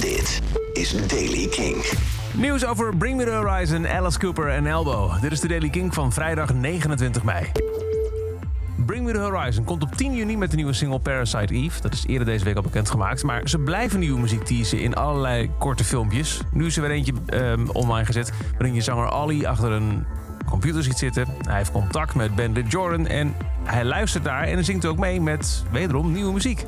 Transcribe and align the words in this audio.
Dit 0.00 0.42
is 0.72 1.06
Daily 1.06 1.46
King. 1.46 1.84
Nieuws 2.34 2.66
over 2.66 2.96
Bring 2.96 3.16
Me 3.16 3.24
The 3.24 3.30
Horizon, 3.30 3.88
Alice 3.88 4.18
Cooper 4.18 4.48
en 4.48 4.66
Elbow. 4.66 5.20
Dit 5.20 5.32
is 5.32 5.40
de 5.40 5.48
Daily 5.48 5.68
King 5.70 5.94
van 5.94 6.12
vrijdag 6.12 6.54
29 6.54 7.22
mei. 7.22 7.46
Bring 8.86 9.04
Me 9.04 9.12
The 9.12 9.18
Horizon 9.18 9.64
komt 9.64 9.82
op 9.82 9.94
10 9.94 10.14
juni 10.14 10.36
met 10.36 10.50
de 10.50 10.56
nieuwe 10.56 10.72
single 10.72 10.98
Parasite 10.98 11.54
Eve. 11.54 11.80
Dat 11.80 11.92
is 11.92 12.06
eerder 12.06 12.26
deze 12.26 12.44
week 12.44 12.56
al 12.56 12.62
bekendgemaakt. 12.62 13.22
Maar 13.22 13.48
ze 13.48 13.58
blijven 13.58 13.98
nieuwe 13.98 14.20
muziek 14.20 14.44
teasen 14.44 14.80
in 14.80 14.94
allerlei 14.94 15.50
korte 15.58 15.84
filmpjes. 15.84 16.40
Nu 16.52 16.66
is 16.66 16.76
er 16.76 16.82
weer 16.82 16.90
eentje 16.90 17.12
ehm, 17.26 17.68
online 17.72 18.06
gezet 18.06 18.32
waarin 18.52 18.74
je 18.74 18.80
zanger 18.80 19.10
Ali 19.10 19.46
achter 19.46 19.72
een 19.72 20.04
computer 20.46 20.82
ziet 20.82 20.98
zitten. 20.98 21.26
Hij 21.42 21.56
heeft 21.56 21.72
contact 21.72 22.14
met 22.14 22.36
Bandit 22.36 22.72
Jordan 22.72 23.06
en 23.06 23.34
hij 23.64 23.84
luistert 23.84 24.24
daar 24.24 24.42
en 24.42 24.64
zingt 24.64 24.86
ook 24.86 24.98
mee 24.98 25.20
met 25.20 25.64
wederom 25.70 26.12
nieuwe 26.12 26.32
muziek. 26.32 26.66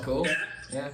Cool. 0.00 0.26
Yeah. 0.70 0.84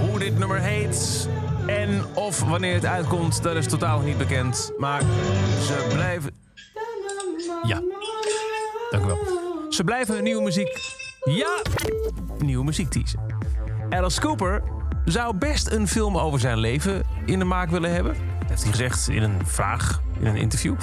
Hoe 0.00 0.18
dit 0.18 0.38
nummer 0.38 0.60
heet 0.60 1.28
en 1.66 2.04
of 2.14 2.40
wanneer 2.40 2.74
het 2.74 2.86
uitkomt, 2.86 3.42
dat 3.42 3.56
is 3.56 3.66
totaal 3.66 4.00
niet 4.00 4.18
bekend. 4.18 4.72
Maar 4.78 5.00
ze 5.60 5.86
blijven. 5.92 6.30
Ja, 7.62 7.82
dank 8.90 9.04
u 9.04 9.06
wel. 9.06 9.18
Ze 9.68 9.84
blijven 9.84 10.14
hun 10.14 10.24
nieuwe 10.24 10.42
muziek. 10.42 10.78
Ja, 11.24 11.62
nieuwe 12.38 12.64
muziek 12.64 12.90
teasen. 12.90 13.20
Alice 13.90 14.20
Cooper 14.20 14.62
zou 15.04 15.36
best 15.36 15.70
een 15.70 15.88
film 15.88 16.18
over 16.18 16.40
zijn 16.40 16.58
leven 16.58 17.02
in 17.26 17.38
de 17.38 17.44
maak 17.44 17.70
willen 17.70 17.92
hebben. 17.92 18.16
Dat 18.38 18.48
heeft 18.48 18.62
hij 18.62 18.70
gezegd 18.70 19.08
in 19.08 19.22
een 19.22 19.46
vraag, 19.46 20.02
in 20.20 20.26
een 20.26 20.36
interview. 20.36 20.74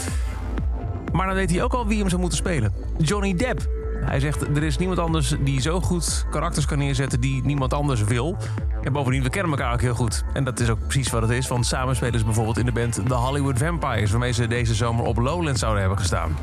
Maar 1.11 1.25
dan 1.25 1.35
weet 1.35 1.51
hij 1.51 1.63
ook 1.63 1.73
al 1.73 1.87
wie 1.87 1.99
hem 1.99 2.09
zou 2.09 2.21
moeten 2.21 2.39
spelen. 2.39 2.73
Johnny 2.97 3.35
Depp. 3.35 3.80
Hij 4.01 4.19
zegt, 4.19 4.41
er 4.41 4.63
is 4.63 4.77
niemand 4.77 4.99
anders 4.99 5.35
die 5.39 5.61
zo 5.61 5.81
goed 5.81 6.25
karakters 6.29 6.65
kan 6.65 6.77
neerzetten 6.77 7.19
die 7.19 7.45
niemand 7.45 7.73
anders 7.73 8.03
wil. 8.03 8.37
En 8.81 8.93
bovendien, 8.93 9.23
we 9.23 9.29
kennen 9.29 9.51
elkaar 9.51 9.73
ook 9.73 9.81
heel 9.81 9.93
goed. 9.93 10.23
En 10.33 10.43
dat 10.43 10.59
is 10.59 10.69
ook 10.69 10.79
precies 10.87 11.09
wat 11.09 11.21
het 11.21 11.31
is, 11.31 11.47
want 11.47 11.65
samen 11.65 11.95
spelen 11.95 12.19
ze 12.19 12.25
bijvoorbeeld 12.25 12.57
in 12.57 12.65
de 12.65 12.71
band 12.71 12.93
The 12.93 13.13
Hollywood 13.13 13.57
Vampires... 13.57 14.11
waarmee 14.11 14.31
ze 14.31 14.47
deze 14.47 14.75
zomer 14.75 15.05
op 15.05 15.17
Lowlands 15.17 15.59
zouden 15.59 15.81
hebben 15.81 15.99
gestaan. 15.99 16.35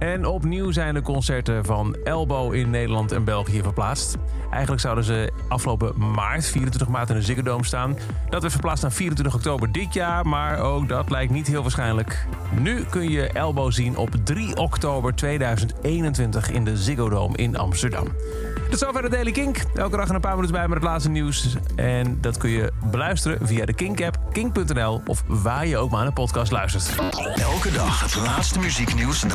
En 0.00 0.26
opnieuw 0.26 0.70
zijn 0.70 0.94
de 0.94 1.02
concerten 1.02 1.64
van 1.64 1.96
Elbow 2.04 2.54
in 2.54 2.70
Nederland 2.70 3.12
en 3.12 3.24
België 3.24 3.62
verplaatst. 3.62 4.16
Eigenlijk 4.50 4.80
zouden 4.80 5.04
ze 5.04 5.32
afgelopen 5.48 5.92
maart, 6.14 6.46
24 6.46 6.88
maart, 6.88 7.10
in 7.10 7.14
de 7.14 7.22
Ziggo 7.22 7.42
Dome 7.42 7.64
staan. 7.64 7.96
Dat 8.28 8.40
werd 8.40 8.52
verplaatst 8.52 8.82
naar 8.82 8.92
24 8.92 9.34
oktober 9.34 9.72
dit 9.72 9.94
jaar, 9.94 10.26
maar 10.26 10.58
ook 10.58 10.88
dat 10.88 11.10
lijkt 11.10 11.32
niet 11.32 11.46
heel 11.46 11.62
waarschijnlijk. 11.62 12.26
Nu 12.60 12.84
kun 12.84 13.10
je 13.10 13.26
Elbow 13.26 13.72
zien 13.72 13.96
op 13.96 14.10
3 14.24 14.56
oktober 14.56 15.14
2021 15.14 16.50
in 16.50 16.64
de 16.64 16.76
Ziggo 16.76 17.08
Dome 17.08 17.36
in 17.36 17.56
Amsterdam. 17.56 18.06
Tot 18.70 18.78
zover 18.78 19.02
de 19.02 19.08
Daily 19.08 19.32
Kink. 19.32 19.56
Elke 19.74 19.96
dag 19.96 20.08
een 20.08 20.20
paar 20.20 20.34
minuten 20.34 20.54
bij 20.56 20.68
met 20.68 20.78
het 20.78 20.86
laatste 20.86 21.10
nieuws. 21.10 21.56
En 21.76 22.18
dat 22.20 22.36
kun 22.36 22.50
je 22.50 22.72
beluisteren 22.90 23.46
via 23.46 23.64
de 23.64 23.72
Kink-app, 23.72 24.18
kink.nl 24.32 25.02
of 25.06 25.24
waar 25.26 25.66
je 25.66 25.76
ook 25.76 25.90
maar 25.90 25.98
naar 25.98 26.08
een 26.08 26.12
podcast 26.12 26.52
luistert. 26.52 26.94
Elke 27.34 27.72
dag 27.72 28.00
het 28.00 28.16
laatste 28.16 28.58
muzieknieuws 28.58 29.22
en 29.22 29.28
de 29.28 29.34